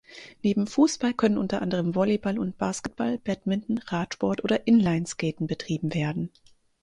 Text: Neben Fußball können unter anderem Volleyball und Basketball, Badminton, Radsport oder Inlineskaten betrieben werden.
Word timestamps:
Neben 0.41 0.65
Fußball 0.65 1.13
können 1.13 1.37
unter 1.37 1.61
anderem 1.61 1.93
Volleyball 1.93 2.39
und 2.39 2.57
Basketball, 2.57 3.19
Badminton, 3.19 3.77
Radsport 3.77 4.43
oder 4.43 4.65
Inlineskaten 4.65 5.45
betrieben 5.45 5.93
werden. 5.93 6.31